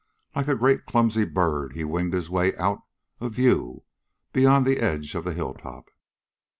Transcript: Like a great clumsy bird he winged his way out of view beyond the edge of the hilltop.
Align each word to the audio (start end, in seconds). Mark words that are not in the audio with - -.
Like 0.35 0.47
a 0.47 0.55
great 0.55 0.87
clumsy 0.87 1.25
bird 1.25 1.73
he 1.73 1.83
winged 1.83 2.13
his 2.13 2.27
way 2.27 2.57
out 2.57 2.79
of 3.19 3.33
view 3.35 3.83
beyond 4.33 4.65
the 4.65 4.79
edge 4.79 5.13
of 5.13 5.23
the 5.25 5.33
hilltop. 5.35 5.91